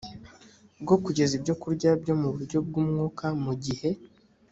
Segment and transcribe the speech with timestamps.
[0.81, 3.89] bwo kugeza ibyokurya byo mu buryo bw umwuka mu gihe